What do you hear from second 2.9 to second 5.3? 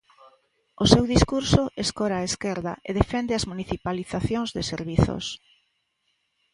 defende as municipalizacións de servizos.